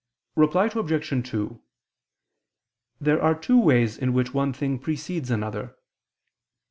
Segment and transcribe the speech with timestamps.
[0.35, 1.29] Reply Obj.
[1.31, 1.61] 2:
[2.99, 5.75] There are two ways in which one thing precedes another.